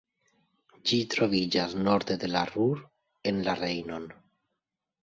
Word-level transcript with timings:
Ĝi 0.91 0.99
troviĝas 1.15 1.77
norde 1.89 2.17
de 2.25 2.33
la 2.33 2.43
Ruhr 2.55 2.83
en 3.33 3.47
la 3.51 3.57
Rejnon. 3.63 4.15